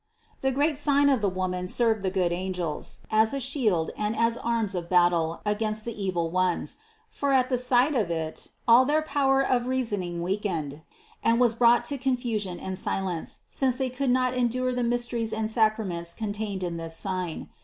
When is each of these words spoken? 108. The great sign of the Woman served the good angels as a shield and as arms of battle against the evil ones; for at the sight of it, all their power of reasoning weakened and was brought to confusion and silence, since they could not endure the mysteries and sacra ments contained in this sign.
108. 0.39 0.41
The 0.41 0.55
great 0.55 0.77
sign 0.79 1.09
of 1.09 1.21
the 1.21 1.29
Woman 1.29 1.67
served 1.67 2.01
the 2.01 2.09
good 2.09 2.31
angels 2.33 3.01
as 3.11 3.35
a 3.35 3.39
shield 3.39 3.91
and 3.95 4.15
as 4.15 4.35
arms 4.35 4.73
of 4.73 4.89
battle 4.89 5.41
against 5.45 5.85
the 5.85 5.93
evil 5.93 6.31
ones; 6.31 6.77
for 7.07 7.31
at 7.33 7.49
the 7.49 7.57
sight 7.59 7.93
of 7.93 8.09
it, 8.09 8.47
all 8.67 8.83
their 8.83 9.03
power 9.03 9.43
of 9.45 9.67
reasoning 9.67 10.23
weakened 10.23 10.81
and 11.23 11.39
was 11.39 11.53
brought 11.53 11.85
to 11.85 11.99
confusion 11.99 12.59
and 12.59 12.79
silence, 12.79 13.41
since 13.51 13.77
they 13.77 13.91
could 13.91 14.09
not 14.09 14.33
endure 14.33 14.73
the 14.73 14.81
mysteries 14.81 15.31
and 15.31 15.51
sacra 15.51 15.85
ments 15.85 16.15
contained 16.15 16.63
in 16.63 16.77
this 16.77 16.97
sign. 16.97 17.49